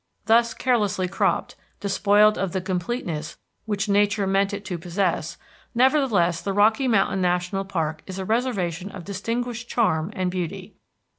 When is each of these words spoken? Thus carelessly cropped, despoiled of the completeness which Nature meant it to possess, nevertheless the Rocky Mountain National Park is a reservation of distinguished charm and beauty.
Thus 0.25 0.55
carelessly 0.55 1.07
cropped, 1.07 1.55
despoiled 1.79 2.35
of 2.35 2.53
the 2.53 2.59
completeness 2.59 3.37
which 3.67 3.87
Nature 3.87 4.25
meant 4.25 4.51
it 4.51 4.65
to 4.65 4.79
possess, 4.79 5.37
nevertheless 5.75 6.41
the 6.41 6.53
Rocky 6.53 6.87
Mountain 6.87 7.21
National 7.21 7.63
Park 7.63 8.01
is 8.07 8.17
a 8.17 8.25
reservation 8.25 8.89
of 8.89 9.05
distinguished 9.05 9.69
charm 9.69 10.11
and 10.15 10.31
beauty. 10.31 10.73